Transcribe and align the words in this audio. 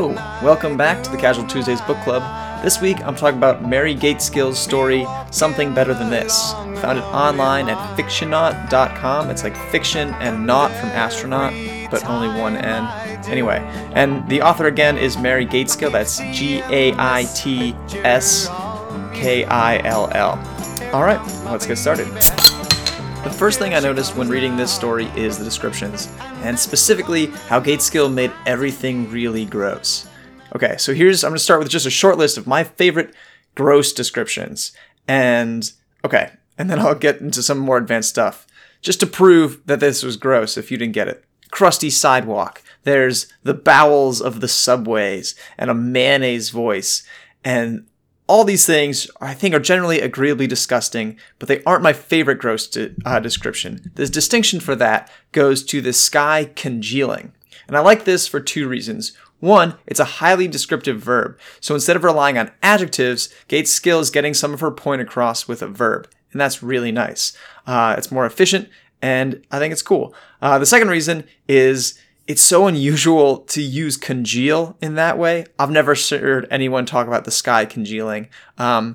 Welcome 0.00 0.78
back 0.78 1.02
to 1.02 1.10
the 1.10 1.18
Casual 1.18 1.46
Tuesdays 1.46 1.82
Book 1.82 1.98
Club. 2.04 2.22
This 2.64 2.80
week 2.80 3.04
I'm 3.04 3.14
talking 3.14 3.36
about 3.36 3.68
Mary 3.68 3.94
Gaitskill's 3.94 4.58
story, 4.58 5.06
Something 5.30 5.74
Better 5.74 5.92
Than 5.92 6.08
This. 6.08 6.52
Found 6.80 6.98
it 6.98 7.04
online 7.04 7.68
at 7.68 7.98
fictionaut.com. 7.98 9.28
It's 9.28 9.44
like 9.44 9.54
fiction 9.70 10.14
and 10.14 10.46
not 10.46 10.70
from 10.70 10.88
astronaut, 10.88 11.52
but 11.90 12.02
only 12.06 12.28
one 12.40 12.56
N. 12.56 12.86
Anyway, 13.26 13.58
and 13.92 14.26
the 14.30 14.40
author 14.40 14.68
again 14.68 14.96
is 14.96 15.18
Mary 15.18 15.44
Gaitskill. 15.44 15.92
That's 15.92 16.18
G 16.32 16.60
A 16.70 16.94
I 16.96 17.24
T 17.34 17.74
S 18.02 18.46
K 19.12 19.44
I 19.44 19.86
L 19.86 20.08
L. 20.14 20.38
All 20.94 21.02
right, 21.02 21.20
let's 21.44 21.66
get 21.66 21.76
started. 21.76 22.08
The 23.22 23.30
first 23.30 23.58
thing 23.58 23.74
I 23.74 23.80
noticed 23.80 24.16
when 24.16 24.30
reading 24.30 24.56
this 24.56 24.74
story 24.74 25.04
is 25.14 25.36
the 25.36 25.44
descriptions, 25.44 26.08
and 26.42 26.58
specifically 26.58 27.26
how 27.26 27.60
Gaitskill 27.60 28.10
made 28.10 28.32
everything 28.46 29.10
really 29.10 29.44
gross. 29.44 30.08
Okay, 30.56 30.76
so 30.78 30.94
here's 30.94 31.22
I'm 31.22 31.32
gonna 31.32 31.38
start 31.38 31.60
with 31.60 31.68
just 31.68 31.84
a 31.84 31.90
short 31.90 32.16
list 32.16 32.38
of 32.38 32.46
my 32.46 32.64
favorite 32.64 33.14
gross 33.54 33.92
descriptions. 33.92 34.72
And 35.06 35.70
okay, 36.02 36.30
and 36.56 36.70
then 36.70 36.78
I'll 36.78 36.94
get 36.94 37.20
into 37.20 37.42
some 37.42 37.58
more 37.58 37.76
advanced 37.76 38.08
stuff. 38.08 38.46
Just 38.80 39.00
to 39.00 39.06
prove 39.06 39.60
that 39.66 39.80
this 39.80 40.02
was 40.02 40.16
gross 40.16 40.56
if 40.56 40.70
you 40.70 40.78
didn't 40.78 40.94
get 40.94 41.08
it. 41.08 41.22
Crusty 41.50 41.90
sidewalk. 41.90 42.62
There's 42.84 43.26
the 43.42 43.52
bowels 43.52 44.22
of 44.22 44.40
the 44.40 44.48
subways 44.48 45.34
and 45.58 45.68
a 45.68 45.74
mayonnaise 45.74 46.48
voice. 46.48 47.02
And 47.44 47.86
all 48.30 48.44
these 48.44 48.64
things 48.64 49.10
I 49.20 49.34
think 49.34 49.56
are 49.56 49.60
generally 49.60 50.00
agreeably 50.00 50.46
disgusting, 50.46 51.18
but 51.40 51.48
they 51.48 51.64
aren't 51.64 51.82
my 51.82 51.92
favorite 51.92 52.38
gross 52.38 52.68
de- 52.68 52.94
uh, 53.04 53.18
description. 53.18 53.90
The 53.96 54.06
distinction 54.06 54.60
for 54.60 54.76
that 54.76 55.10
goes 55.32 55.64
to 55.64 55.80
the 55.80 55.92
sky 55.92 56.48
congealing. 56.54 57.32
And 57.66 57.76
I 57.76 57.80
like 57.80 58.04
this 58.04 58.28
for 58.28 58.38
two 58.38 58.68
reasons. 58.68 59.16
One, 59.40 59.74
it's 59.84 59.98
a 59.98 60.20
highly 60.20 60.46
descriptive 60.46 61.00
verb. 61.00 61.40
So 61.58 61.74
instead 61.74 61.96
of 61.96 62.04
relying 62.04 62.38
on 62.38 62.52
adjectives, 62.62 63.34
Gaitskill 63.48 64.00
is 64.00 64.10
getting 64.10 64.34
some 64.34 64.54
of 64.54 64.60
her 64.60 64.70
point 64.70 65.02
across 65.02 65.48
with 65.48 65.60
a 65.60 65.66
verb. 65.66 66.08
And 66.30 66.40
that's 66.40 66.62
really 66.62 66.92
nice. 66.92 67.36
Uh, 67.66 67.96
it's 67.98 68.12
more 68.12 68.26
efficient, 68.26 68.68
and 69.02 69.44
I 69.50 69.58
think 69.58 69.72
it's 69.72 69.82
cool. 69.82 70.14
Uh, 70.40 70.56
the 70.60 70.66
second 70.66 70.88
reason 70.88 71.24
is 71.48 71.98
it's 72.30 72.42
so 72.42 72.68
unusual 72.68 73.38
to 73.38 73.60
use 73.60 73.96
congeal 73.96 74.76
in 74.80 74.94
that 74.94 75.18
way. 75.18 75.46
I've 75.58 75.72
never 75.72 75.96
heard 75.96 76.46
anyone 76.48 76.86
talk 76.86 77.08
about 77.08 77.24
the 77.24 77.32
sky 77.32 77.64
congealing. 77.64 78.28
Um, 78.56 78.94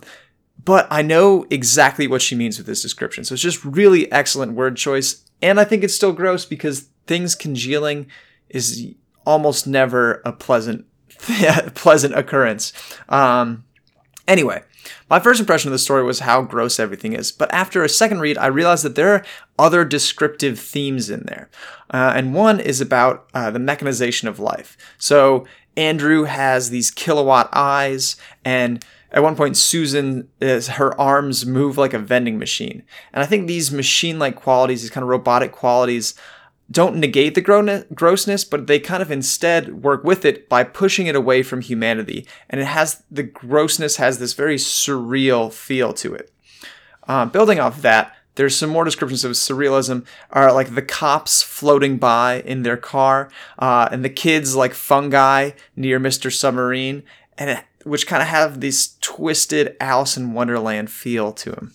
but 0.64 0.88
I 0.90 1.02
know 1.02 1.46
exactly 1.50 2.08
what 2.08 2.22
she 2.22 2.34
means 2.34 2.58
with 2.58 2.66
this 2.66 2.82
description. 2.82 3.26
So 3.26 3.34
it's 3.34 3.42
just 3.42 3.66
really 3.66 4.10
excellent 4.10 4.54
word 4.54 4.78
choice. 4.78 5.26
And 5.42 5.60
I 5.60 5.66
think 5.66 5.84
it's 5.84 5.94
still 5.94 6.14
gross 6.14 6.46
because 6.46 6.88
things 7.08 7.36
congealing 7.36 8.08
is 8.48 8.94
almost 9.26 9.68
never 9.68 10.22
a 10.24 10.32
pleasant, 10.32 10.86
pleasant 11.76 12.18
occurrence. 12.18 12.72
Um, 13.10 13.65
anyway, 14.28 14.64
my 15.10 15.20
first 15.20 15.40
impression 15.40 15.70
of 15.70 15.74
the 15.74 15.80
story 15.80 16.04
was 16.04 16.20
how 16.20 16.42
gross 16.42 16.80
everything 16.80 17.14
is, 17.14 17.32
but 17.32 17.52
after 17.54 17.84
a 17.84 17.90
second 17.90 18.20
read, 18.20 18.38
I 18.38 18.48
realized 18.48 18.84
that 18.84 18.96
there 18.96 19.14
are 19.14 19.26
other 19.58 19.86
descriptive 19.86 20.60
themes 20.60 21.10
in 21.10 21.24
there. 21.24 21.50
Uh, 21.92 22.14
and 22.16 22.34
one 22.34 22.60
is 22.60 22.82
about 22.82 23.28
uh, 23.34 23.52
the 23.52 23.60
mechanization 23.60 24.28
of 24.28 24.40
life. 24.40 24.78
So 24.98 25.46
Andrew 25.78 26.24
has 26.24 26.70
these 26.70 26.92
kilowatt 26.92 27.50
eyes, 27.54 28.16
and 28.44 28.84
at 29.12 29.24
one 29.24 29.36
point, 29.36 29.56
Susan 29.56 30.28
is 30.42 30.68
her 30.68 31.00
arms 31.00 31.46
move 31.46 31.78
like 31.78 31.94
a 31.94 32.00
vending 32.00 32.38
machine. 32.38 32.84
And 33.14 33.24
I 33.24 33.26
think 33.26 33.48
these 33.48 33.72
machine 33.72 34.20
like 34.20 34.36
qualities, 34.36 34.82
these 34.82 34.92
kind 34.92 35.04
of 35.04 35.10
robotic 35.10 35.54
qualities, 35.54 36.16
don't 36.70 36.96
negate 36.96 37.36
the 37.36 37.86
grossness, 37.94 38.44
but 38.44 38.68
they 38.68 38.80
kind 38.80 39.02
of 39.02 39.12
instead 39.12 39.84
work 39.84 40.04
with 40.04 40.26
it 40.26 40.50
by 40.50 40.64
pushing 40.64 41.08
it 41.08 41.16
away 41.16 41.44
from 41.44 41.62
humanity. 41.62 42.26
And 42.50 42.60
it 42.60 42.66
has 42.66 43.04
the 43.12 43.24
grossness 43.24 43.98
has 43.98 44.18
this 44.18 44.34
very 44.34 44.56
surreal 44.56 45.54
feel 45.54 45.94
to 45.94 46.16
it. 46.16 46.32
Uh, 47.08 47.26
building 47.26 47.60
off 47.60 47.82
that, 47.84 48.16
there's 48.34 48.56
some 48.56 48.70
more 48.70 48.84
descriptions 48.84 49.24
of 49.24 49.34
surrealism, 49.34 50.06
are 50.32 50.52
like 50.52 50.76
the 50.76 50.82
cops 50.82 51.42
floating 51.42 51.98
by 51.98 52.42
in 52.42 52.64
their 52.64 52.78
car, 52.78 53.30
uh, 53.60 53.88
and 53.92 54.04
the 54.04 54.10
kids 54.10 54.56
like 54.56 54.74
fungi 54.74 55.52
near 55.76 56.00
Mr. 56.00 56.34
Submarine, 56.34 57.04
and 57.38 57.50
it, 57.52 57.64
which 57.84 58.08
kind 58.08 58.22
of 58.22 58.28
have 58.28 58.60
this 58.60 58.98
twisted 59.02 59.78
Alice 59.80 60.18
in 60.18 60.34
Wonderland 60.34 60.90
feel 60.90 61.32
to 61.32 61.52
them. 61.52 61.74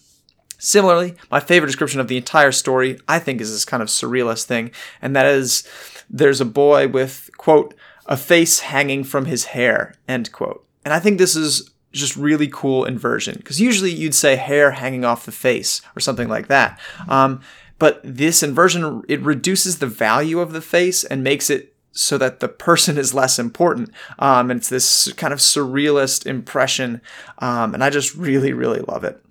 Similarly, 0.60 1.16
my 1.30 1.40
favorite 1.40 1.68
description 1.68 2.00
of 2.00 2.06
the 2.06 2.18
entire 2.18 2.52
story, 2.52 2.98
I 3.08 3.18
think, 3.18 3.40
is 3.40 3.50
this 3.50 3.64
kind 3.64 3.82
of 3.82 3.88
surrealist 3.88 4.44
thing, 4.44 4.70
and 5.02 5.16
that 5.16 5.26
is 5.26 5.66
there's 6.08 6.40
a 6.40 6.44
boy 6.44 6.86
with, 6.86 7.30
quote, 7.36 7.74
a 8.06 8.16
face 8.16 8.60
hanging 8.60 9.04
from 9.04 9.24
his 9.24 9.46
hair, 9.46 9.94
end 10.06 10.30
quote. 10.32 10.66
And 10.84 10.92
I 10.92 11.00
think 11.00 11.18
this 11.18 11.34
is 11.34 11.70
just 11.92 12.16
really 12.16 12.48
cool 12.48 12.84
inversion, 12.84 13.36
because 13.38 13.60
usually 13.60 13.90
you'd 13.90 14.14
say 14.14 14.36
hair 14.36 14.72
hanging 14.72 15.04
off 15.04 15.26
the 15.26 15.32
face 15.32 15.82
or 15.96 16.00
something 16.00 16.28
like 16.28 16.48
that. 16.48 16.78
Um, 17.08 17.40
but 17.78 18.00
this 18.04 18.42
inversion, 18.42 19.02
it 19.08 19.20
reduces 19.22 19.78
the 19.78 19.86
value 19.86 20.40
of 20.40 20.52
the 20.52 20.60
face 20.60 21.02
and 21.04 21.24
makes 21.24 21.48
it 21.48 21.74
so 21.92 22.18
that 22.18 22.40
the 22.40 22.48
person 22.48 22.98
is 22.98 23.14
less 23.14 23.38
important. 23.38 23.90
Um, 24.18 24.50
and 24.50 24.58
it's 24.58 24.68
this 24.68 25.12
kind 25.14 25.32
of 25.32 25.40
surrealist 25.40 26.26
impression. 26.26 27.00
Um, 27.38 27.74
and 27.74 27.82
I 27.82 27.90
just 27.90 28.14
really, 28.14 28.52
really 28.52 28.80
love 28.80 29.02
it. 29.02 29.24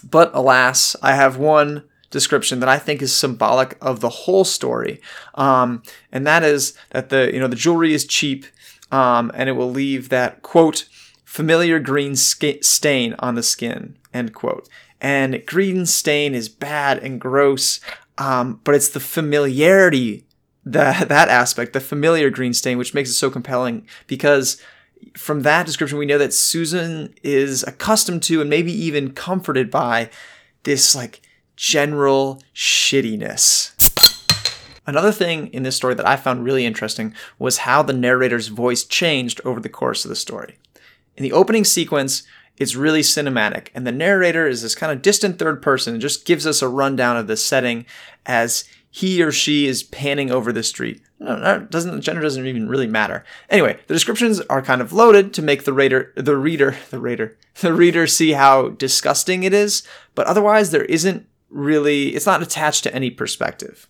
But 0.00 0.30
alas, 0.34 0.96
I 1.02 1.14
have 1.14 1.36
one 1.36 1.84
description 2.10 2.60
that 2.60 2.68
I 2.68 2.78
think 2.78 3.02
is 3.02 3.14
symbolic 3.14 3.76
of 3.80 4.00
the 4.00 4.08
whole 4.08 4.44
story, 4.44 5.00
um, 5.34 5.82
and 6.10 6.26
that 6.26 6.42
is 6.42 6.74
that 6.90 7.10
the 7.10 7.30
you 7.32 7.40
know 7.40 7.48
the 7.48 7.56
jewelry 7.56 7.92
is 7.94 8.06
cheap, 8.06 8.46
um, 8.90 9.30
and 9.34 9.48
it 9.48 9.52
will 9.52 9.70
leave 9.70 10.08
that 10.08 10.42
quote 10.42 10.88
familiar 11.24 11.78
green 11.78 12.16
sk- 12.16 12.62
stain 12.62 13.14
on 13.18 13.34
the 13.34 13.42
skin 13.42 13.96
end 14.14 14.34
quote. 14.34 14.68
And 15.00 15.44
green 15.46 15.86
stain 15.86 16.34
is 16.34 16.48
bad 16.48 16.98
and 16.98 17.20
gross, 17.20 17.80
um, 18.16 18.60
but 18.64 18.74
it's 18.74 18.88
the 18.88 19.00
familiarity 19.00 20.26
that 20.64 21.08
that 21.08 21.28
aspect, 21.28 21.72
the 21.72 21.80
familiar 21.80 22.30
green 22.30 22.52
stain, 22.52 22.78
which 22.78 22.94
makes 22.94 23.10
it 23.10 23.14
so 23.14 23.30
compelling 23.30 23.86
because 24.06 24.60
from 25.16 25.42
that 25.42 25.66
description, 25.66 25.98
we 25.98 26.06
know 26.06 26.18
that 26.18 26.32
Susan 26.32 27.14
is 27.22 27.62
accustomed 27.64 28.22
to 28.24 28.40
and 28.40 28.48
maybe 28.48 28.72
even 28.72 29.12
comforted 29.12 29.70
by 29.70 30.10
this 30.62 30.94
like 30.94 31.20
general 31.56 32.42
shittiness. 32.54 33.72
Another 34.86 35.12
thing 35.12 35.48
in 35.48 35.64
this 35.64 35.76
story 35.76 35.94
that 35.94 36.06
I 36.06 36.16
found 36.16 36.44
really 36.44 36.64
interesting 36.64 37.14
was 37.38 37.58
how 37.58 37.82
the 37.82 37.92
narrator's 37.92 38.48
voice 38.48 38.84
changed 38.84 39.40
over 39.44 39.60
the 39.60 39.68
course 39.68 40.04
of 40.04 40.08
the 40.08 40.16
story. 40.16 40.56
In 41.16 41.22
the 41.22 41.32
opening 41.32 41.64
sequence, 41.64 42.22
it's 42.56 42.74
really 42.74 43.02
cinematic, 43.02 43.68
and 43.74 43.86
the 43.86 43.92
narrator 43.92 44.46
is 44.48 44.62
this 44.62 44.74
kind 44.74 44.90
of 44.90 45.02
distant 45.02 45.38
third 45.38 45.60
person 45.60 45.92
and 45.92 46.00
just 46.00 46.24
gives 46.24 46.46
us 46.46 46.62
a 46.62 46.68
rundown 46.68 47.16
of 47.16 47.26
the 47.26 47.36
setting 47.36 47.86
as 48.24 48.64
he 48.98 49.22
or 49.22 49.30
she 49.30 49.68
is 49.68 49.84
panning 49.84 50.28
over 50.28 50.52
the 50.52 50.64
street. 50.64 51.00
Doesn't 51.20 52.00
gender 52.00 52.20
doesn't 52.20 52.44
even 52.44 52.68
really 52.68 52.88
matter. 52.88 53.24
Anyway, 53.48 53.78
the 53.86 53.94
descriptions 53.94 54.40
are 54.50 54.60
kind 54.60 54.80
of 54.80 54.92
loaded 54.92 55.32
to 55.34 55.42
make 55.42 55.62
the 55.62 55.72
reader, 55.72 56.12
the 56.16 56.36
reader, 56.36 56.76
the 56.90 56.98
reader, 56.98 57.36
the 57.60 57.72
reader 57.72 58.08
see 58.08 58.32
how 58.32 58.70
disgusting 58.70 59.44
it 59.44 59.54
is, 59.54 59.84
but 60.16 60.26
otherwise 60.26 60.72
there 60.72 60.84
isn't 60.86 61.28
really. 61.48 62.16
It's 62.16 62.26
not 62.26 62.42
attached 62.42 62.82
to 62.84 62.94
any 62.94 63.08
perspective. 63.08 63.86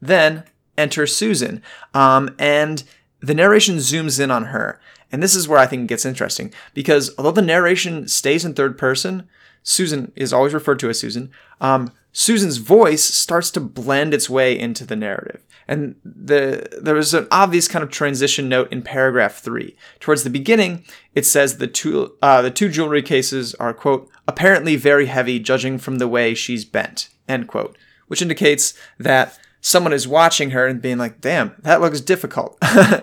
Then 0.00 0.44
enter 0.78 1.08
Susan, 1.08 1.60
um, 1.92 2.32
and 2.38 2.84
the 3.18 3.34
narration 3.34 3.78
zooms 3.78 4.20
in 4.20 4.30
on 4.30 4.46
her, 4.46 4.80
and 5.10 5.20
this 5.20 5.34
is 5.34 5.48
where 5.48 5.58
I 5.58 5.66
think 5.66 5.82
it 5.82 5.88
gets 5.88 6.06
interesting 6.06 6.52
because 6.72 7.10
although 7.18 7.32
the 7.32 7.42
narration 7.42 8.06
stays 8.06 8.44
in 8.44 8.54
third 8.54 8.78
person, 8.78 9.28
Susan 9.64 10.12
is 10.14 10.32
always 10.32 10.54
referred 10.54 10.78
to 10.78 10.88
as 10.88 11.00
Susan. 11.00 11.32
Um, 11.60 11.90
Susan's 12.12 12.58
voice 12.58 13.02
starts 13.02 13.50
to 13.50 13.60
blend 13.60 14.12
its 14.12 14.28
way 14.28 14.58
into 14.58 14.84
the 14.84 14.96
narrative. 14.96 15.42
And 15.66 15.96
the 16.04 16.78
there 16.82 16.94
was 16.94 17.14
an 17.14 17.26
obvious 17.30 17.68
kind 17.68 17.82
of 17.82 17.90
transition 17.90 18.48
note 18.48 18.70
in 18.70 18.82
paragraph 18.82 19.36
three. 19.36 19.76
Towards 20.00 20.24
the 20.24 20.30
beginning, 20.30 20.84
it 21.14 21.24
says 21.24 21.56
the 21.56 21.66
two 21.66 22.14
uh, 22.20 22.42
the 22.42 22.50
two 22.50 22.68
jewelry 22.68 23.02
cases 23.02 23.54
are 23.54 23.72
quote 23.72 24.10
apparently 24.28 24.76
very 24.76 25.06
heavy, 25.06 25.38
judging 25.38 25.78
from 25.78 25.98
the 25.98 26.08
way 26.08 26.34
she's 26.34 26.64
bent 26.64 27.08
end 27.28 27.48
quote, 27.48 27.78
which 28.08 28.20
indicates 28.20 28.74
that 28.98 29.38
someone 29.60 29.92
is 29.92 30.08
watching 30.08 30.50
her 30.50 30.66
and 30.66 30.82
being 30.82 30.98
like, 30.98 31.20
"Damn, 31.20 31.54
that 31.60 31.80
looks 31.80 32.00
difficult." 32.00 32.58
uh, 32.62 33.00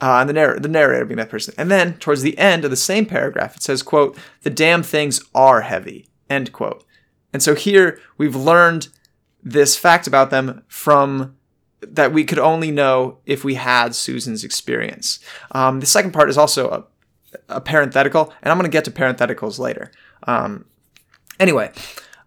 and 0.00 0.28
the, 0.28 0.32
narr- 0.32 0.58
the 0.58 0.68
narrator 0.68 1.04
being 1.04 1.18
that 1.18 1.30
person. 1.30 1.54
And 1.58 1.70
then 1.70 1.98
towards 1.98 2.22
the 2.22 2.38
end 2.38 2.64
of 2.64 2.70
the 2.70 2.76
same 2.76 3.06
paragraph, 3.06 3.56
it 3.56 3.62
says, 3.62 3.82
"quote 3.82 4.16
The 4.42 4.50
damn 4.50 4.82
things 4.82 5.22
are 5.34 5.60
heavy." 5.60 6.08
End 6.28 6.52
quote. 6.52 6.84
And 7.32 7.42
so 7.42 7.54
here 7.54 8.00
we've 8.16 8.36
learned 8.36 8.88
this 9.42 9.76
fact 9.76 10.06
about 10.06 10.30
them 10.30 10.62
from 10.68 11.36
that 11.80 12.12
we 12.12 12.24
could 12.24 12.38
only 12.38 12.70
know 12.70 13.18
if 13.24 13.44
we 13.44 13.54
had 13.54 13.94
Susan's 13.94 14.44
experience. 14.44 15.20
Um, 15.52 15.80
the 15.80 15.86
second 15.86 16.12
part 16.12 16.28
is 16.28 16.36
also 16.36 16.68
a, 17.48 17.56
a 17.56 17.60
parenthetical, 17.60 18.32
and 18.42 18.50
I'm 18.50 18.58
going 18.58 18.68
to 18.68 18.74
get 18.74 18.84
to 18.86 18.90
parentheticals 18.90 19.58
later. 19.58 19.92
Um, 20.26 20.64
anyway, 21.38 21.70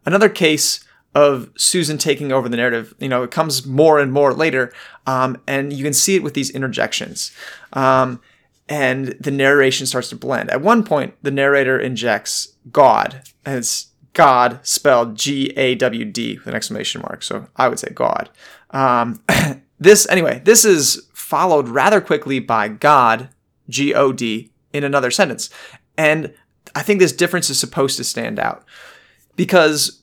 another 0.05 0.29
case 0.29 0.85
of 1.13 1.49
Susan 1.57 1.97
taking 1.97 2.31
over 2.31 2.47
the 2.47 2.55
narrative, 2.55 2.93
you 2.99 3.09
know, 3.09 3.23
it 3.23 3.31
comes 3.31 3.65
more 3.65 3.99
and 3.99 4.13
more 4.13 4.33
later, 4.33 4.71
um, 5.05 5.37
and 5.45 5.73
you 5.73 5.83
can 5.83 5.93
see 5.93 6.15
it 6.15 6.23
with 6.23 6.33
these 6.33 6.49
interjections. 6.49 7.31
Um, 7.73 8.21
and 8.69 9.07
the 9.19 9.31
narration 9.31 9.85
starts 9.85 10.07
to 10.09 10.15
blend. 10.15 10.49
At 10.49 10.61
one 10.61 10.85
point, 10.85 11.15
the 11.21 11.31
narrator 11.31 11.77
injects 11.77 12.55
God, 12.71 13.23
it's 13.45 13.90
God 14.13 14.59
spelled 14.63 15.15
G 15.15 15.47
A 15.57 15.75
W 15.75 16.05
D 16.05 16.37
with 16.37 16.47
an 16.47 16.53
exclamation 16.53 17.01
mark. 17.01 17.23
So 17.23 17.47
I 17.55 17.67
would 17.67 17.79
say 17.79 17.91
God. 17.93 18.29
Um, 18.71 19.21
this, 19.79 20.07
anyway, 20.09 20.41
this 20.43 20.65
is 20.65 21.07
followed 21.13 21.69
rather 21.69 22.01
quickly 22.01 22.39
by 22.39 22.67
God, 22.67 23.29
G 23.69 23.93
O 23.93 24.11
D, 24.11 24.51
in 24.73 24.83
another 24.83 25.11
sentence. 25.11 25.49
And 25.97 26.33
I 26.75 26.81
think 26.81 26.99
this 26.99 27.13
difference 27.13 27.49
is 27.49 27.59
supposed 27.59 27.97
to 27.97 28.03
stand 28.03 28.39
out 28.39 28.65
because 29.35 30.01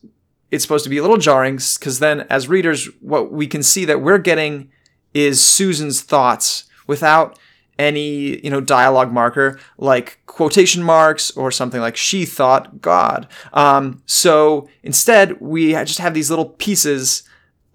it's 0.50 0.64
supposed 0.64 0.84
to 0.84 0.90
be 0.90 0.98
a 0.98 1.02
little 1.02 1.18
jarring 1.18 1.56
because 1.56 1.98
then 1.98 2.22
as 2.30 2.48
readers, 2.48 2.86
what 3.00 3.32
we 3.32 3.46
can 3.46 3.62
see 3.62 3.84
that 3.84 4.00
we're 4.00 4.18
getting 4.18 4.70
is 5.14 5.42
Susan's 5.42 6.00
thoughts 6.00 6.64
without 6.86 7.38
any 7.78 8.44
you 8.44 8.50
know 8.50 8.60
dialogue 8.60 9.12
marker 9.12 9.58
like 9.78 10.18
quotation 10.26 10.82
marks 10.82 11.30
or 11.32 11.50
something 11.50 11.80
like 11.80 11.96
she 11.96 12.24
thought 12.24 12.80
god. 12.80 13.28
Um, 13.52 14.02
so 14.06 14.68
instead 14.82 15.40
we 15.40 15.72
just 15.72 15.98
have 15.98 16.14
these 16.14 16.30
little 16.30 16.46
pieces 16.46 17.22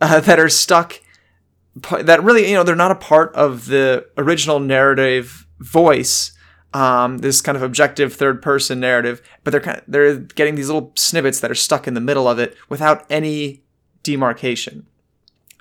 uh, 0.02 0.20
that 0.22 0.40
are 0.40 0.50
stuck 0.50 1.00
that 2.02 2.24
really 2.24 2.50
you 2.50 2.54
know 2.54 2.64
they're 2.64 2.76
not 2.76 2.92
a 2.92 2.96
part 2.96 3.34
of 3.34 3.66
the 3.66 4.06
original 4.18 4.60
narrative 4.60 5.48
voice 5.60 6.32
um, 6.74 7.20
this 7.20 7.42
kind 7.42 7.56
of 7.56 7.64
objective 7.64 8.14
third 8.14 8.42
person 8.42 8.80
narrative 8.80 9.22
but 9.44 9.52
they're 9.52 9.60
kind 9.60 9.80
of, 9.80 9.84
they're 9.88 10.18
getting 10.18 10.56
these 10.56 10.68
little 10.68 10.92
snippets 10.96 11.40
that 11.40 11.50
are 11.50 11.56
stuck 11.56 11.88
in 11.88 11.94
the 11.96 12.02
middle 12.02 12.28
of 12.28 12.38
it 12.38 12.56
without 12.70 13.06
any 13.10 13.64
demarcation 14.04 14.86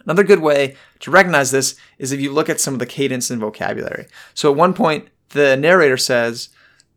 Another 0.04 0.24
good 0.24 0.40
way 0.40 0.76
to 1.00 1.10
recognize 1.10 1.50
this 1.50 1.76
is 1.98 2.12
if 2.12 2.20
you 2.20 2.32
look 2.32 2.48
at 2.48 2.60
some 2.60 2.74
of 2.74 2.80
the 2.80 2.86
cadence 2.86 3.30
and 3.30 3.40
vocabulary. 3.40 4.06
So 4.34 4.50
at 4.50 4.56
one 4.56 4.74
point, 4.74 5.08
the 5.30 5.56
narrator 5.56 5.96
says, 5.96 6.48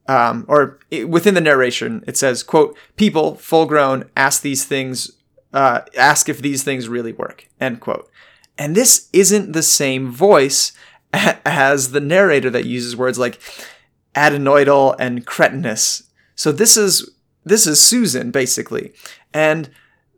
um, 0.08 0.46
or 0.48 0.80
within 1.08 1.34
the 1.34 1.42
narration, 1.42 2.04
it 2.08 2.18
says, 2.18 2.44
"quote 2.44 2.78
People, 2.96 3.36
full 3.36 3.66
grown, 3.66 4.10
ask 4.16 4.42
these 4.42 4.66
things, 4.66 5.12
uh, 5.54 5.82
ask 5.98 6.30
if 6.30 6.42
these 6.42 6.64
things 6.64 6.88
really 6.88 7.14
work." 7.14 7.48
End 7.60 7.80
quote. 7.80 8.10
And 8.58 8.76
this 8.76 9.10
isn't 9.14 9.54
the 9.54 9.64
same 9.64 10.12
voice 10.12 10.74
as 11.14 11.92
the 11.92 12.00
narrator 12.00 12.50
that 12.50 12.66
uses 12.66 12.96
words 12.96 13.18
like 13.18 13.40
adenoidal 14.16 14.96
and 15.00 15.26
cretinous. 15.26 16.04
So 16.36 16.52
this 16.52 16.78
is 16.78 17.10
this 17.44 17.68
is 17.68 17.82
Susan 17.82 18.32
basically, 18.32 18.94
and 19.34 19.70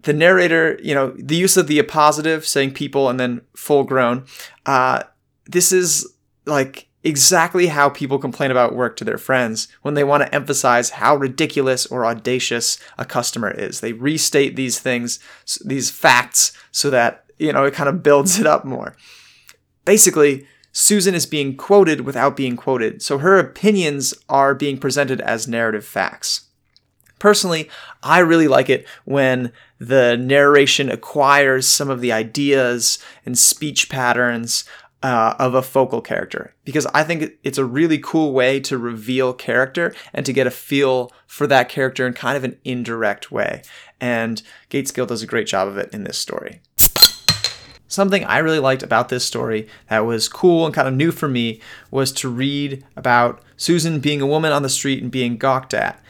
the 0.04 0.14
narrator, 0.14 0.80
you 0.82 0.94
know, 0.94 1.14
the 1.18 1.36
use 1.36 1.58
of 1.58 1.68
the 1.68 1.80
appositive, 1.80 2.46
saying 2.46 2.74
people 2.74 3.10
and 3.10 3.20
then 3.20 3.42
full 3.56 3.84
grown, 3.84 4.26
uh, 4.66 5.04
this 5.46 5.72
is 5.72 6.08
like 6.46 6.88
exactly 7.04 7.68
how 7.68 7.90
people 7.90 8.20
complain 8.20 8.52
about 8.52 8.76
work 8.76 8.96
to 8.98 9.06
their 9.06 9.18
friends 9.18 9.68
when 9.82 9.94
they 9.94 10.04
want 10.04 10.24
to 10.24 10.36
emphasize 10.36 10.92
how 10.92 11.16
ridiculous 11.16 11.86
or 11.86 12.06
audacious 12.06 12.78
a 12.98 13.06
customer 13.06 13.52
is. 13.52 13.80
They 13.80 13.94
restate 13.94 14.56
these 14.56 14.80
things, 14.80 15.20
these 15.64 15.90
facts, 15.90 16.52
so 16.72 16.90
that, 16.90 17.26
you 17.38 17.54
know, 17.54 17.64
it 17.64 17.74
kind 17.74 17.90
of 17.90 18.04
builds 18.04 18.40
it 18.40 18.48
up 18.48 18.66
more. 18.66 18.96
Basically, 19.86 20.46
Susan 20.74 21.16
is 21.16 21.26
being 21.26 21.56
quoted 21.56 22.02
without 22.02 22.36
being 22.36 22.56
quoted, 22.56 23.02
so 23.02 23.18
her 23.20 23.40
opinions 23.40 24.14
are 24.30 24.54
being 24.54 24.78
presented 24.78 25.22
as 25.22 25.48
narrative 25.48 25.86
facts. 25.86 26.47
Personally, 27.27 27.69
I 28.03 28.19
really 28.19 28.47
like 28.47 28.69
it 28.69 28.88
when 29.03 29.51
the 29.79 30.15
narration 30.15 30.89
acquires 30.89 31.68
some 31.68 31.89
of 31.89 32.00
the 32.00 32.13
ideas 32.13 33.00
and 33.25 33.38
speech 33.38 33.89
patterns 33.89 34.63
uh, 35.03 35.35
of 35.38 35.53
a 35.53 35.62
focal 35.62 36.00
character 36.00 36.53
because 36.63 36.85
I 36.94 37.03
think 37.03 37.33
it's 37.44 37.57
a 37.57 37.65
really 37.65 37.97
cool 37.97 38.31
way 38.31 38.62
to 38.62 38.77
reveal 38.77 39.33
character 39.33 39.94
and 40.13 40.25
to 40.25 40.31
get 40.31 40.47
a 40.47 40.51
feel 40.51 41.12
for 41.25 41.47
that 41.47 41.68
character 41.68 42.07
in 42.07 42.13
kind 42.13 42.38
of 42.38 42.45
an 42.45 42.57
indirect 42.63 43.29
way. 43.29 43.62
And 44.00 44.41
Gaitskill 44.69 45.07
does 45.07 45.21
a 45.21 45.27
great 45.27 45.47
job 45.47 45.68
of 45.68 45.77
it 45.77 45.94
in 45.94 46.06
this 46.06 46.18
story. 46.18 46.62
Something 47.89 48.24
I 48.24 48.38
really 48.38 48.59
liked 48.59 48.83
about 48.83 49.09
this 49.09 49.25
story 49.25 49.68
that 49.89 50.06
was 50.06 50.29
cool 50.29 50.65
and 50.65 50.74
kind 50.74 50.88
of 50.88 50.94
new 50.94 51.12
for 51.12 51.27
me 51.27 51.59
was 51.91 52.13
to 52.13 52.29
read 52.29 52.85
about 52.95 53.44
Susan 53.57 54.00
being 54.00 54.21
a 54.21 54.27
woman 54.27 54.53
on 54.53 54.63
the 54.63 54.69
street 54.69 55.03
and 55.03 55.12
being 55.12 55.35
gawked 55.35 55.74
at. 55.74 56.01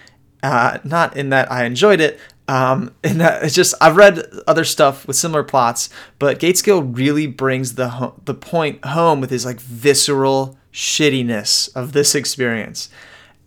Uh, 0.43 0.77
not 0.83 1.17
in 1.17 1.29
that 1.29 1.51
I 1.51 1.65
enjoyed 1.65 1.99
it, 1.99 2.19
um, 2.47 2.93
and 3.03 3.19
that 3.21 3.43
it's 3.43 3.55
just 3.55 3.73
I've 3.81 3.97
read 3.97 4.23
other 4.47 4.63
stuff 4.63 5.07
with 5.07 5.15
similar 5.15 5.43
plots, 5.43 5.89
but 6.19 6.39
Gaitskill 6.39 6.95
really 6.97 7.27
brings 7.27 7.75
the 7.75 7.89
ho- 7.89 8.19
the 8.25 8.33
point 8.33 8.83
home 8.85 9.21
with 9.21 9.29
his 9.29 9.45
like 9.45 9.59
visceral 9.59 10.57
shittiness 10.71 11.75
of 11.75 11.93
this 11.93 12.15
experience, 12.15 12.89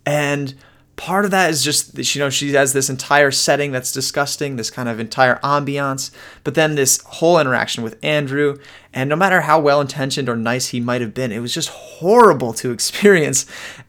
and 0.05 0.53
part 0.97 1.25
of 1.25 1.31
that 1.31 1.49
is 1.49 1.63
just 1.63 1.97
you 2.15 2.19
know 2.19 2.29
she 2.29 2.51
has 2.53 2.73
this 2.73 2.89
entire 2.89 3.31
setting 3.31 3.71
that's 3.71 3.91
disgusting, 3.91 4.55
this 4.55 4.69
kind 4.69 4.87
of 4.87 4.99
entire 4.99 5.39
ambiance, 5.39 6.11
but 6.43 6.53
then 6.53 6.75
this 6.75 7.01
whole 7.01 7.39
interaction 7.39 7.83
with 7.83 7.97
Andrew, 8.03 8.59
and 8.93 9.09
no 9.09 9.15
matter 9.15 9.41
how 9.41 9.59
well 9.59 9.81
intentioned 9.81 10.29
or 10.29 10.35
nice 10.35 10.67
he 10.67 10.79
might 10.79 11.01
have 11.01 11.13
been, 11.13 11.31
it 11.31 11.39
was 11.39 11.53
just 11.53 11.69
horrible 11.69 12.53
to 12.53 12.71
experience, 12.73 13.45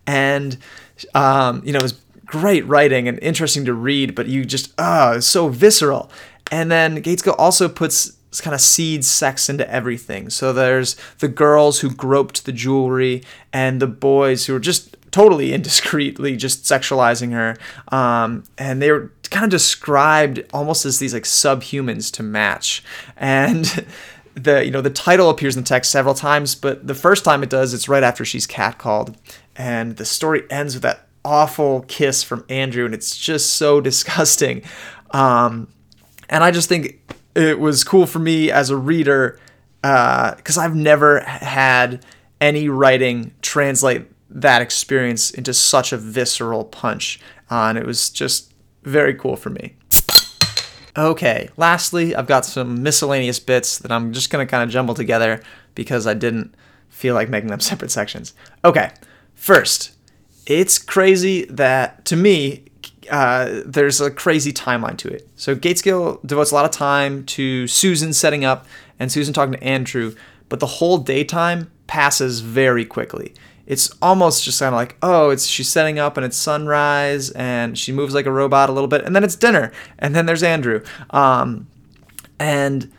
and 0.07 0.57
um, 1.15 1.63
you 1.65 1.73
know 1.73 1.79
it 1.79 1.83
was 1.83 2.02
great 2.33 2.67
writing 2.67 3.07
and 3.07 3.19
interesting 3.21 3.63
to 3.67 3.75
read, 3.75 4.15
but 4.15 4.27
you 4.27 4.43
just, 4.43 4.73
ah, 4.79 5.21
so 5.21 5.51
visceral. 5.51 6.11
And 6.51 6.71
then 6.71 7.03
Gaitskill 7.03 7.35
also 7.37 7.69
puts 7.69 8.17
kind 8.41 8.55
of 8.55 8.63
seeds 8.63 9.07
sex 9.07 9.51
into 9.51 9.71
everything. 9.71 10.31
So 10.31 10.51
there's 10.55 10.97
the 11.19 11.29
girls 11.29 11.81
who 11.81 11.91
groped 11.91 12.47
the 12.47 12.53
jewelry 12.53 13.23
and 13.53 13.83
the 13.83 13.87
boys 13.87 14.47
who 14.47 14.55
were 14.55 14.61
just 14.61 14.97
totally 15.11 15.51
indiscreetly 15.53 16.39
just 16.39 16.65
sexualizing 16.65 17.33
her. 17.33 17.59
Um, 17.95 18.45
and 18.57 18.81
they 18.81 18.91
were 18.91 19.13
kind 19.25 19.45
of 19.45 19.51
described 19.51 20.43
almost 20.55 20.87
as 20.87 20.99
these 20.99 21.13
like 21.13 21.25
subhumans 21.25 22.11
to 22.13 22.23
match. 22.23 22.83
And 23.19 23.87
the 24.35 24.65
you 24.65 24.71
know 24.71 24.81
the 24.81 24.89
title 24.89 25.29
appears 25.29 25.55
in 25.55 25.65
the 25.65 25.69
text 25.69 25.91
several 25.91 26.15
times, 26.15 26.55
but 26.55 26.87
the 26.87 26.95
first 26.95 27.27
time 27.27 27.43
it 27.43 27.51
does, 27.51 27.75
it's 27.75 27.91
right 27.91 28.03
after 28.03 28.25
she's 28.25 28.47
catcalled. 28.47 29.15
And 29.55 29.99
the 29.99 30.07
story 30.07 30.45
ends 30.49 30.75
with 30.75 30.83
that 30.85 31.09
awful 31.25 31.83
kiss 31.83 32.23
from 32.23 32.45
Andrew, 32.49 32.85
and 32.85 32.95
it's 32.95 33.17
just 33.17 33.53
so 33.53 33.81
disgusting. 33.91 34.63
Um, 35.11 35.69
and 36.29 36.43
I 36.43 36.51
just 36.51 36.69
think 36.69 37.01
it 37.35 37.59
was 37.59 37.85
cool 37.85 38.07
for 38.07 38.19
me 38.19 38.51
as 38.51 38.71
a 38.71 38.77
reader 38.77 39.39
uh 39.85 40.35
because 40.35 40.59
uh, 40.59 40.63
I've 40.63 40.77
never 40.77 41.21
had 41.21 42.05
any 42.41 42.69
writing 42.69 43.33
translate 43.43 44.07
that 44.31 44.63
experience 44.63 45.31
into 45.31 45.53
such 45.53 45.93
a 45.93 45.97
visceral 45.97 46.65
punch. 46.65 47.21
Uh, 47.51 47.67
and 47.69 47.79
it 47.79 47.87
was 47.87 48.11
just 48.11 48.53
very 48.83 49.15
cool 49.15 49.37
for 49.37 49.51
me. 49.51 49.77
Okay, 50.97 51.49
lastly, 51.57 52.15
I've 52.15 52.27
got 52.27 52.45
some 52.45 52.83
miscellaneous 52.83 53.39
bits 53.39 53.79
that 53.79 53.91
I'm 53.91 54.13
just 54.13 54.31
to 54.31 54.51
kind 54.51 54.63
of 54.63 54.71
jumble 54.71 54.95
together 54.95 55.43
because 55.75 56.07
I 56.07 56.15
didn't 56.15 56.55
feel 56.89 57.15
like 57.15 57.31
making 57.31 57.49
them 57.49 57.61
separate 57.71 57.91
sections. 57.91 58.35
Okay, 58.65 58.91
first, 59.35 59.92
it's 60.47 60.79
crazy 60.79 61.45
that 61.47 62.05
to 62.07 62.17
me 62.17 62.65
uh, 63.11 63.63
there's 63.67 64.01
a 64.01 64.11
crazy 64.11 64.53
timeline 64.53 64.97
to 64.99 65.09
it. 65.09 65.29
So 65.37 65.55
Gaitskill 65.55 66.25
devotes 66.27 66.51
a 66.51 66.55
lot 66.55 66.65
of 66.65 66.71
time 66.71 67.25
to 67.27 67.67
Susan 67.67 68.13
setting 68.13 68.45
up 68.45 68.67
and 68.99 69.11
Susan 69.11 69.35
talking 69.35 69.55
to 69.55 69.63
Andrew, 69.63 70.15
but 70.49 70.61
the 70.61 70.67
whole 70.67 70.99
daytime 70.99 71.71
passes 71.87 72.41
very 72.41 72.85
quickly. 72.85 73.35
It's 73.67 73.91
almost 74.01 74.45
just 74.45 74.61
kind 74.61 74.75
of 74.75 74.79
like, 74.79 74.97
oh, 75.03 75.31
it's 75.31 75.47
she's 75.47 75.69
setting 75.69 75.99
up 75.99 76.17
and 76.17 76.27
it's 76.27 76.37
sunrise 76.37 77.31
and 77.31 77.79
she 77.79 77.93
moves 77.93 78.15
like 78.15 78.27
a 78.27 78.33
robot 78.33 78.69
a 78.69 78.73
little 78.73 78.89
bit, 78.89 79.05
and 79.05 79.15
then 79.15 79.25
it's 79.25 79.37
dinner, 79.37 79.73
and 79.99 80.15
then 80.15 80.27
there's 80.27 80.43
Andrew. 80.43 80.83
Um, 81.11 81.69
and 82.39 82.91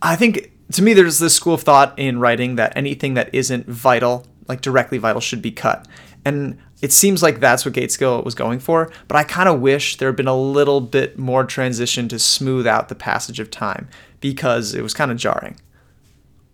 I 0.00 0.16
think 0.16 0.52
to 0.72 0.82
me, 0.82 0.92
there's 0.94 1.18
this 1.18 1.34
school 1.34 1.54
of 1.54 1.62
thought 1.62 1.98
in 1.98 2.18
writing 2.18 2.56
that 2.56 2.72
anything 2.76 3.14
that 3.14 3.34
isn't 3.34 3.66
vital, 3.68 4.26
like 4.48 4.60
directly 4.60 4.98
vital, 4.98 5.20
should 5.20 5.42
be 5.42 5.50
cut. 5.52 5.86
And 6.24 6.58
it 6.82 6.92
seems 6.92 7.22
like 7.22 7.40
that's 7.40 7.64
what 7.64 7.74
Gaitskill 7.74 8.24
was 8.24 8.34
going 8.34 8.58
for, 8.58 8.92
but 9.06 9.16
I 9.16 9.22
kind 9.22 9.48
of 9.48 9.60
wish 9.60 9.96
there 9.96 10.08
had 10.08 10.16
been 10.16 10.26
a 10.26 10.36
little 10.36 10.80
bit 10.80 11.16
more 11.16 11.44
transition 11.44 12.08
to 12.08 12.18
smooth 12.18 12.66
out 12.66 12.88
the 12.88 12.94
passage 12.94 13.38
of 13.38 13.50
time 13.50 13.88
because 14.20 14.74
it 14.74 14.82
was 14.82 14.92
kind 14.92 15.10
of 15.10 15.16
jarring. 15.16 15.58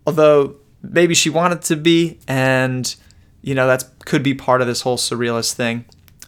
Although 0.07 0.57
maybe 0.83 1.15
she 1.15 1.31
wanted 1.31 1.63
to 1.63 1.77
be, 1.77 2.19
and 2.29 2.95
you 3.43 3.55
know 3.55 3.67
that 3.67 3.85
could 4.05 4.23
be 4.23 4.35
part 4.35 4.61
of 4.61 4.67
this 4.67 4.83
whole 4.83 4.99
surrealist 4.99 5.55
thing. 5.55 5.85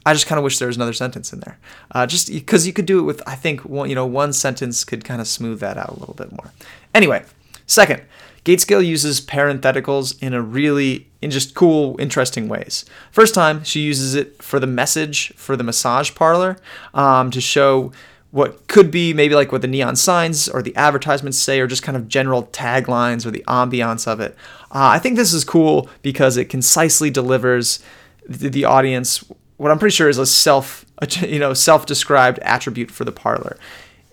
I 0.07 0.15
just 0.15 0.27
kind 0.27 0.39
of 0.39 0.45
wish 0.45 0.59
there 0.59 0.69
was 0.69 0.77
another 0.77 0.95
sentence 0.95 1.33
in 1.33 1.41
there, 1.41 1.59
uh, 1.93 2.07
just 2.07 2.29
because 2.29 2.67
you 2.67 2.73
could 2.73 2.87
do 2.87 3.01
it 3.01 3.03
with. 3.03 3.23
I 3.27 3.35
think 3.35 3.67
one, 3.67 3.89
you 3.89 3.95
know, 3.95 4.07
one 4.07 4.33
sentence 4.33 4.83
could 4.85 5.05
kind 5.05 5.21
of 5.21 5.29
smooth 5.29 5.61
that 5.61 5.77
out 5.77 5.91
a 5.91 5.99
little 5.99 6.15
bit 6.15 6.33
more. 6.33 6.53
Anyway, 6.95 7.23
second, 7.67 8.03
Gaitskill 8.45 8.85
uses 8.87 9.21
parentheticals 9.21 10.21
in 10.23 10.35
a 10.35 10.43
really 10.43 11.09
in 11.23 11.31
just 11.31 11.55
cool, 11.55 11.97
interesting 11.99 12.49
ways. 12.49 12.85
First 13.13 13.35
time, 13.35 13.63
she 13.63 13.81
uses 13.81 14.15
it 14.15 14.43
for 14.43 14.59
the 14.59 14.67
message 14.67 15.33
for 15.35 15.57
the 15.57 15.65
massage 15.65 16.15
parlor 16.15 16.57
um, 16.95 17.31
to 17.31 17.41
show 17.41 17.93
what 18.31 18.69
could 18.69 18.91
be 18.91 19.13
maybe 19.13 19.35
like 19.35 19.51
what 19.53 19.61
the 19.61 19.69
neon 19.69 19.97
signs 19.97 20.49
or 20.49 20.63
the 20.63 20.75
advertisements 20.77 21.37
say, 21.37 21.61
or 21.61 21.67
just 21.67 21.83
kind 21.83 21.97
of 21.97 22.09
general 22.09 22.45
taglines 22.45 23.27
or 23.27 23.31
the 23.31 23.45
ambiance 23.49 24.07
of 24.07 24.21
it. 24.21 24.37
Uh, 24.71 24.95
I 24.95 24.99
think 24.99 25.17
this 25.17 25.33
is 25.33 25.45
cool 25.45 25.91
because 26.03 26.37
it 26.37 26.47
concisely 26.47 27.11
delivers 27.11 27.81
the, 28.29 28.49
the 28.49 28.65
audience 28.65 29.25
what 29.61 29.71
I'm 29.71 29.79
pretty 29.79 29.95
sure 29.95 30.09
is 30.09 30.17
a 30.17 30.25
self 30.25 30.87
you 31.21 31.39
know 31.39 31.53
self-described 31.53 32.39
attribute 32.39 32.91
for 32.91 33.05
the 33.05 33.13
parlor. 33.13 33.59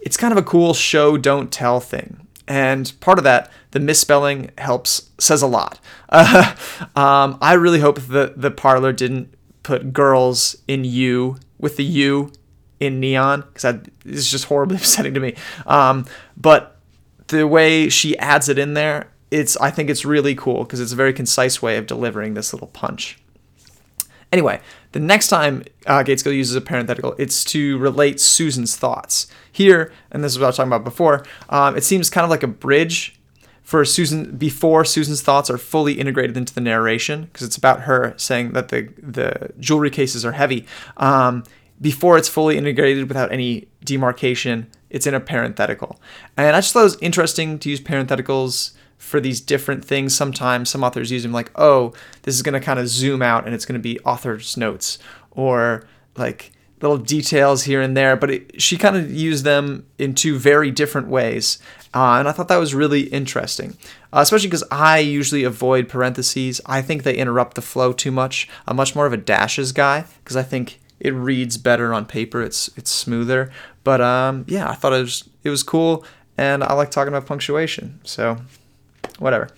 It's 0.02 0.18
kind 0.18 0.34
of 0.34 0.38
a 0.38 0.44
cool 0.44 0.74
show 0.74 1.18
don't 1.18 1.52
tell 1.52 1.80
thing, 1.80 2.27
and 2.48 2.92
part 3.00 3.18
of 3.18 3.24
that 3.24 3.52
the 3.72 3.80
misspelling 3.80 4.52
helps 4.58 5.10
says 5.20 5.42
a 5.42 5.48
lot. 5.48 5.80
Uh, 6.10 6.56
um, 6.96 7.38
I 7.42 7.54
really 7.54 7.80
hope 7.80 8.00
that 8.02 8.42
the 8.42 8.52
parlor 8.52 8.94
didn't 8.94 9.34
put 9.64 9.94
girls 9.94 10.56
in 10.68 10.84
U 10.86 11.38
with 11.60 11.78
the 11.78 11.84
U 11.84 12.32
in 12.80 13.00
neon 13.00 13.44
because 13.54 13.80
it's 14.06 14.32
just 14.32 14.46
horribly 14.46 14.78
upsetting 14.78 15.14
to 15.14 15.20
me. 15.20 15.36
Um, 15.66 16.06
but 16.36 16.80
the 17.28 17.46
way 17.46 17.90
she 17.90 18.18
adds 18.18 18.50
it 18.50 18.58
in 18.58 18.74
there, 18.74 19.12
it's 19.30 19.58
I 19.58 19.72
think 19.72 19.90
it's 19.90 20.06
really 20.06 20.36
cool 20.36 20.64
because 20.64 20.80
it's 20.80 20.94
a 20.94 20.96
very 20.96 21.14
concise 21.14 21.62
way 21.62 21.78
of 21.78 21.86
delivering 21.86 22.34
this 22.34 22.54
little 22.54 22.70
punch. 22.70 23.20
Anyway, 24.32 24.60
the 24.92 25.00
next 25.00 25.30
time 25.30 25.64
uh, 25.86 26.04
Gaitskill 26.04 26.36
uses 26.36 26.56
a 26.56 26.62
parenthetical, 26.62 27.16
it's 27.18 27.44
to 27.46 27.78
relate 27.78 28.20
Susan's 28.20 28.76
thoughts. 28.76 29.28
Here, 29.52 29.92
and 30.12 30.24
this 30.24 30.34
is 30.34 30.40
what 30.40 30.46
I 30.46 30.50
was 30.50 30.58
talking 30.58 30.72
about 30.72 30.84
before, 30.84 31.26
um, 31.50 31.78
it 31.78 31.84
seems 31.84 32.10
kind 32.10 32.24
of 32.24 32.30
like 32.30 32.44
a 32.44 32.48
bridge 32.48 33.18
for 33.64 33.84
Susan 33.84 34.38
before 34.38 34.86
Susan's 34.86 35.22
thoughts 35.22 35.50
are 35.50 35.58
fully 35.58 35.94
integrated 36.00 36.38
into 36.38 36.54
the 36.54 36.62
narration 36.62 37.26
because 37.26 37.46
it's 37.46 37.58
about 37.58 37.82
her 37.82 38.14
saying 38.16 38.54
that 38.54 38.70
the 38.70 38.90
the 38.98 39.50
jewelry 39.60 39.90
cases 39.90 40.26
are 40.26 40.32
heavy. 40.32 40.66
Um, 40.96 41.44
before 41.82 42.18
it's 42.18 42.30
fully 42.30 42.58
integrated 42.58 43.10
without 43.10 43.30
any 43.32 43.68
demarcation, 43.84 44.68
it's 44.90 45.06
in 45.06 45.14
a 45.14 45.20
parenthetical. 45.20 46.00
And 46.38 46.56
I 46.56 46.60
just 46.60 46.74
thought 46.74 46.80
it 46.80 46.84
was 46.84 46.98
interesting 47.02 47.60
to 47.60 47.70
use 47.70 47.82
parentheticals 47.82 48.72
for 48.98 49.20
these 49.20 49.40
different 49.42 49.86
things. 49.86 50.16
Sometimes 50.16 50.70
some 50.70 50.84
authors 50.84 51.12
use 51.12 51.24
them 51.24 51.32
like, 51.32 51.52
oh, 51.56 51.94
this 52.24 52.36
is 52.36 52.42
going 52.42 52.60
to 52.60 52.66
kind 52.66 52.80
of 52.80 52.88
zoom 52.88 53.22
out 53.22 53.46
and 53.46 53.54
it's 53.54 53.66
going 53.66 53.80
to 53.80 53.84
be 53.84 54.00
author's 54.02 54.58
notes 54.58 55.00
or 55.32 55.86
like 56.16 56.52
little 56.82 56.98
details 56.98 57.64
here 57.64 57.82
and 57.82 57.96
there. 57.96 58.16
But 58.16 58.32
it, 58.32 58.62
she 58.62 58.78
kind 58.78 58.96
of 58.96 59.12
used 59.12 59.44
them 59.44 59.86
in 59.98 60.14
two 60.14 60.38
very 60.38 60.72
different 60.72 61.08
ways. 61.08 61.60
Uh, 61.94 62.18
and 62.20 62.28
I 62.28 62.32
thought 62.32 62.48
that 62.50 62.58
was 62.58 62.76
really 62.76 63.04
interesting, 63.04 63.78
uh, 64.14 64.20
especially 64.20 64.48
because 64.48 64.66
I 64.70 65.00
usually 65.00 65.44
avoid 65.44 65.90
parentheses. 65.90 66.62
I 66.66 66.82
think 66.82 67.04
they 67.04 67.16
interrupt 67.16 67.56
the 67.56 67.62
flow 67.62 67.94
too 67.94 68.12
much. 68.12 68.48
I'm 68.68 68.76
much 68.76 68.96
more 68.96 69.06
of 69.06 69.14
a 69.14 69.18
dashes 69.18 69.72
guy 69.72 70.06
because 70.24 70.36
I 70.36 70.44
think 70.44 70.80
it 71.00 71.12
reads 71.12 71.58
better 71.58 71.94
on 71.94 72.06
paper. 72.06 72.42
It's 72.42 72.70
it's 72.78 72.92
smoother. 72.92 73.52
But 73.84 74.02
um, 74.02 74.46
yeah, 74.48 74.70
I 74.70 74.76
thought 74.76 74.94
it 74.94 75.02
was 75.02 75.28
it 75.44 75.50
was 75.50 75.64
cool, 75.64 76.06
and 76.38 76.64
I 76.64 76.74
like 76.74 76.92
talking 76.92 77.14
about 77.14 77.26
punctuation. 77.26 78.00
So 78.04 78.38
whatever. 79.20 79.50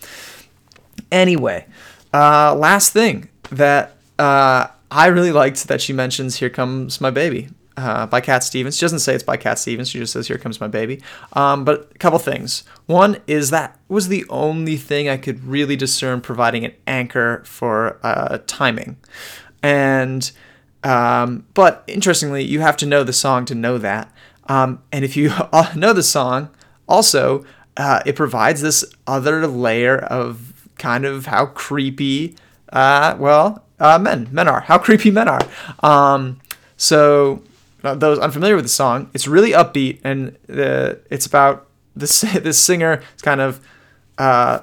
Anyway, 1.12 1.66
uh, 2.14 2.56
last 2.56 2.94
thing 2.94 3.30
that 3.52 3.96
uh, 4.18 4.68
I 4.92 5.08
really 5.08 5.32
liked 5.32 5.68
that 5.68 5.82
she 5.82 5.94
mentions 5.94 6.38
"Here 6.38 6.50
Comes 6.50 7.02
My 7.02 7.10
Baby." 7.12 7.50
uh, 7.80 8.06
by 8.06 8.20
Cat 8.20 8.44
Stevens. 8.44 8.76
She 8.76 8.82
doesn't 8.82 9.00
say 9.00 9.16
it's 9.16 9.24
by 9.24 9.38
Cat 9.38 9.58
Stevens. 9.58 9.90
She 9.90 10.00
just 10.00 10.14
says, 10.14 10.28
"Here 10.28 10.38
comes 10.38 10.60
my 10.60 10.68
baby." 10.68 11.02
Um, 11.34 11.64
but 11.64 11.92
a 11.96 11.98
couple 11.98 12.20
things. 12.20 12.64
One 12.88 13.18
is 13.26 13.52
that 13.52 13.80
was 13.88 14.10
the 14.10 14.26
only 14.30 14.76
thing 14.76 15.08
I 15.08 15.18
could 15.18 15.44
really 15.46 15.76
discern 15.76 16.22
providing 16.22 16.66
an 16.66 16.74
anchor 16.86 17.42
for 17.46 18.00
uh, 18.04 18.40
timing, 18.48 18.98
and 19.64 20.30
um, 20.84 21.46
but 21.54 21.84
interestingly, 21.88 22.44
you 22.44 22.60
have 22.60 22.78
to 22.78 22.86
know 22.86 23.04
the 23.04 23.14
song 23.14 23.46
to 23.46 23.56
know 23.56 23.78
that. 23.78 24.14
Um, 24.48 24.82
and 24.92 25.06
if 25.06 25.16
you 25.16 25.32
know 25.76 25.94
the 25.94 26.04
song, 26.04 26.50
also 26.88 27.46
uh, 27.78 28.02
it 28.06 28.16
provides 28.16 28.62
this 28.62 28.84
other 29.08 29.48
layer 29.48 29.98
of 29.98 30.70
kind 30.78 31.06
of 31.06 31.28
how 31.28 31.48
creepy, 31.48 32.36
uh, 32.72 33.16
well, 33.20 33.64
uh, 33.80 33.98
men 33.98 34.28
men 34.32 34.48
are, 34.48 34.62
how 34.62 34.78
creepy 34.78 35.12
men 35.12 35.28
are. 35.28 35.42
Um, 35.82 36.40
so 36.78 37.42
uh, 37.84 37.96
those 37.96 38.20
unfamiliar 38.20 38.56
with 38.56 38.66
the 38.66 38.70
song, 38.70 39.10
it's 39.14 39.28
really 39.28 39.52
upbeat 39.52 40.00
and 40.04 40.38
the 40.48 41.00
it's 41.10 41.26
about 41.26 41.68
this 41.96 42.22
this 42.42 42.58
singer 42.58 43.02
is 43.16 43.22
kind 43.22 43.42
of 43.42 43.60
uh, 44.18 44.60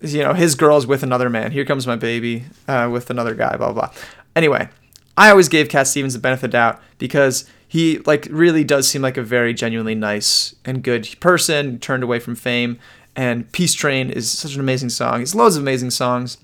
you 0.00 0.22
know 0.22 0.34
his 0.34 0.54
girl's 0.54 0.86
with 0.86 1.02
another 1.02 1.30
man. 1.30 1.52
Here 1.52 1.64
comes 1.64 1.86
my 1.86 1.96
baby 1.96 2.44
uh, 2.68 2.88
with 2.92 3.10
another 3.10 3.34
guy. 3.34 3.56
Blah, 3.56 3.72
blah 3.72 3.88
blah. 3.88 4.02
Anyway, 4.34 4.68
I 5.16 5.30
always 5.30 5.48
gave 5.48 5.68
Cat 5.68 5.86
Stevens 5.86 6.14
the 6.14 6.20
benefit 6.20 6.46
of 6.46 6.50
the 6.50 6.56
doubt 6.56 6.82
because 6.98 7.44
he 7.68 7.98
like 8.00 8.28
really 8.30 8.64
does 8.64 8.88
seem 8.88 9.02
like 9.02 9.16
a 9.16 9.22
very 9.22 9.54
genuinely 9.54 9.94
nice 9.94 10.54
and 10.64 10.82
good 10.82 11.08
person. 11.20 11.78
Turned 11.78 12.02
away 12.02 12.18
from 12.18 12.34
fame, 12.34 12.78
and 13.14 13.50
Peace 13.52 13.74
Train 13.74 14.10
is 14.10 14.30
such 14.30 14.54
an 14.54 14.60
amazing 14.60 14.90
song. 14.90 15.22
It's 15.22 15.34
loads 15.34 15.56
of 15.56 15.62
amazing 15.62 15.90
songs. 15.90 16.38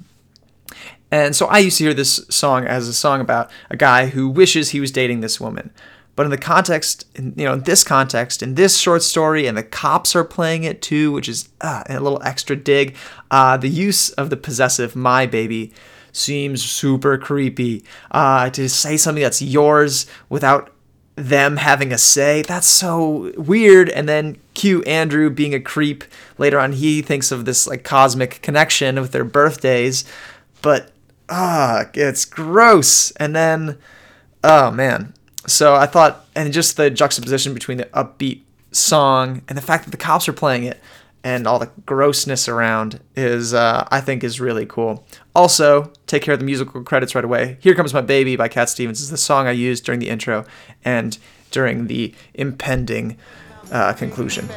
And 1.10 1.34
so 1.34 1.46
I 1.46 1.58
used 1.58 1.78
to 1.78 1.84
hear 1.84 1.94
this 1.94 2.26
song 2.28 2.66
as 2.66 2.86
a 2.86 2.92
song 2.92 3.20
about 3.20 3.50
a 3.70 3.76
guy 3.76 4.08
who 4.08 4.28
wishes 4.28 4.70
he 4.70 4.80
was 4.80 4.90
dating 4.90 5.20
this 5.20 5.40
woman. 5.40 5.70
But 6.16 6.24
in 6.24 6.30
the 6.30 6.36
context, 6.38 7.06
in, 7.14 7.32
you 7.36 7.44
know, 7.44 7.52
in 7.54 7.62
this 7.62 7.84
context, 7.84 8.42
in 8.42 8.56
this 8.56 8.76
short 8.76 9.02
story, 9.02 9.46
and 9.46 9.56
the 9.56 9.62
cops 9.62 10.16
are 10.16 10.24
playing 10.24 10.64
it 10.64 10.82
too, 10.82 11.12
which 11.12 11.28
is 11.28 11.48
uh, 11.60 11.84
a 11.88 12.00
little 12.00 12.20
extra 12.24 12.56
dig. 12.56 12.96
Uh, 13.30 13.56
the 13.56 13.68
use 13.68 14.10
of 14.10 14.28
the 14.28 14.36
possessive 14.36 14.96
"my 14.96 15.26
baby" 15.26 15.72
seems 16.18 16.62
super 16.62 17.16
creepy. 17.16 17.84
Uh, 18.10 18.50
to 18.50 18.68
say 18.68 18.96
something 18.96 19.22
that's 19.22 19.40
yours 19.40 20.06
without 20.28 20.72
them 21.14 21.56
having 21.56 21.92
a 21.92 21.98
say, 21.98 22.42
that's 22.42 22.66
so 22.66 23.32
weird. 23.36 23.88
And 23.90 24.08
then 24.08 24.38
cue 24.54 24.82
Andrew 24.82 25.30
being 25.30 25.54
a 25.54 25.60
creep. 25.60 26.04
Later 26.38 26.58
on, 26.58 26.72
he 26.72 27.02
thinks 27.02 27.32
of 27.32 27.44
this 27.44 27.66
like 27.66 27.84
cosmic 27.84 28.40
connection 28.42 29.00
with 29.00 29.12
their 29.12 29.24
birthdays, 29.24 30.04
but 30.62 30.92
ah, 31.28 31.86
it's 31.94 32.24
gross. 32.24 33.10
And 33.12 33.34
then, 33.34 33.78
oh 34.44 34.70
man, 34.70 35.14
so 35.46 35.74
I 35.74 35.86
thought, 35.86 36.26
and 36.34 36.52
just 36.52 36.76
the 36.76 36.90
juxtaposition 36.90 37.54
between 37.54 37.78
the 37.78 37.86
upbeat 37.86 38.42
song 38.70 39.42
and 39.48 39.56
the 39.56 39.62
fact 39.62 39.84
that 39.84 39.90
the 39.90 39.96
cops 39.96 40.28
are 40.28 40.32
playing 40.32 40.64
it 40.64 40.80
and 41.24 41.46
all 41.46 41.58
the 41.58 41.70
grossness 41.84 42.48
around 42.48 43.00
is, 43.16 43.52
uh, 43.52 43.86
I 43.90 44.00
think, 44.00 44.22
is 44.22 44.40
really 44.40 44.66
cool. 44.66 45.06
Also, 45.34 45.92
take 46.06 46.22
care 46.22 46.34
of 46.34 46.40
the 46.40 46.46
musical 46.46 46.82
credits 46.82 47.14
right 47.14 47.24
away. 47.24 47.58
Here 47.60 47.74
Comes 47.74 47.92
My 47.92 48.00
Baby 48.00 48.36
by 48.36 48.48
Cat 48.48 48.68
Stevens 48.68 49.00
is 49.00 49.10
the 49.10 49.16
song 49.16 49.46
I 49.46 49.52
used 49.52 49.84
during 49.84 50.00
the 50.00 50.08
intro 50.08 50.44
and 50.84 51.18
during 51.50 51.86
the 51.86 52.14
impending 52.34 53.16
uh, 53.72 53.92
conclusion. 53.94 54.48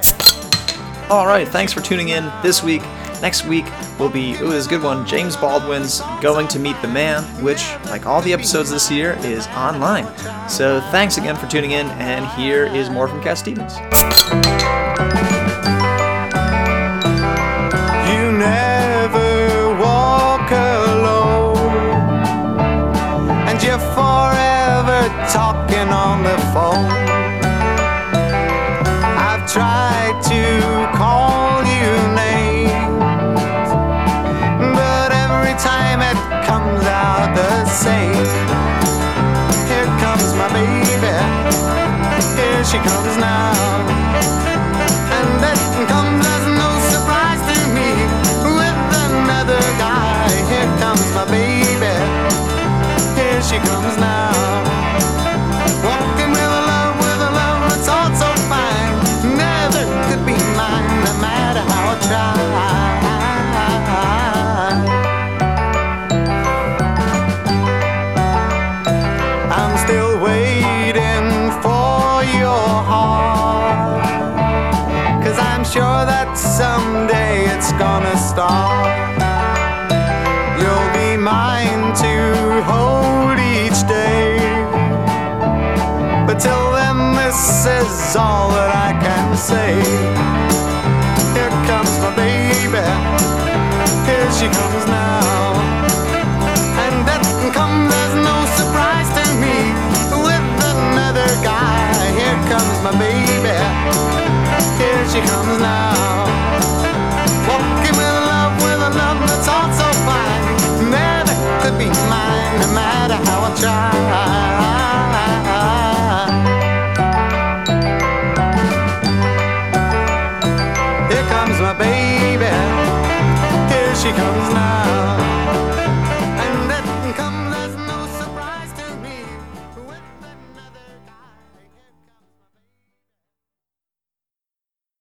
All 1.10 1.28
right, 1.28 1.48
thanks 1.48 1.74
for 1.74 1.82
tuning 1.82 2.10
in 2.10 2.32
this 2.42 2.64
week. 2.64 2.82
Next 3.22 3.46
week 3.46 3.66
will 4.00 4.10
be, 4.10 4.32
ooh, 4.36 4.48
this 4.48 4.62
is 4.62 4.68
a 4.68 4.70
good 4.70 4.82
one, 4.82 5.06
James 5.06 5.36
Baldwin's 5.36 6.02
Going 6.22 6.48
to 6.48 6.58
Meet 6.58 6.82
the 6.82 6.88
Man, 6.88 7.22
which, 7.44 7.64
like 7.86 8.06
all 8.06 8.22
the 8.22 8.34
episodes 8.34 8.72
this 8.72 8.90
year, 8.90 9.16
is 9.20 9.46
online. 9.48 10.08
So 10.50 10.82
thanks 10.90 11.18
again 11.18 11.36
for 11.36 11.48
tuning 11.48 11.72
in, 11.72 11.88
and 11.88 12.26
here 12.40 12.66
is 12.66 12.90
more 12.90 13.08
from 13.08 13.22
Cat 13.22 13.38
Stevens. 13.38 13.76
Same. 37.72 38.14
Here 39.72 39.90
comes 40.04 40.34
my 40.36 40.50
baby, 40.52 41.12
here 42.36 42.64
she 42.66 42.78
comes 42.80 43.18
now. 43.18 44.51
someday 76.62 77.50
it's 77.54 77.72
gonna 77.84 78.16
stop. 78.30 78.86
You'll 80.60 80.92
be 81.02 81.18
mine 81.18 81.84
to 82.04 82.14
hold 82.70 83.38
each 83.58 83.80
day. 83.98 84.38
But 86.28 86.38
till 86.46 86.68
then, 86.78 86.98
this 87.22 87.66
is 87.80 88.16
all 88.16 88.50
that 88.58 88.72
I 88.88 88.90
can 89.06 89.28
say. 89.50 89.72
Here 91.36 91.56
comes 91.70 91.94
my 92.06 92.12
baby. 92.26 92.86
Here 94.08 94.30
she 94.38 94.48
comes 94.60 94.84
now. 94.86 95.58
And 96.84 96.96
that 97.10 97.26
comes 97.58 97.90
as 98.04 98.14
no 98.30 98.38
surprise 98.60 99.10
to 99.18 99.26
me. 99.44 99.58
With 100.28 100.48
another 100.76 101.30
guy, 101.42 101.90
here 102.20 102.40
comes 102.54 102.78
my 102.86 102.94
baby. 103.06 103.58
Here 104.82 105.04
she 105.12 105.22
comes 105.32 105.58
now. 105.60 106.21
Matter 113.62 113.91